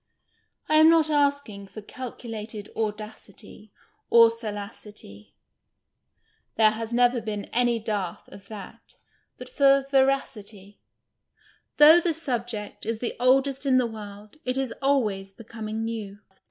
[0.67, 3.71] I am not asking for calculated" audacity"'
[4.09, 5.31] or 164 THEATRICAL AM ORIS M salacity
[6.57, 8.95] (there lias never been any dearth of that),
[9.37, 10.77] but for veraeity.
[11.77, 16.17] Though the siibjeet is the oldest in the world, it is always becoming new.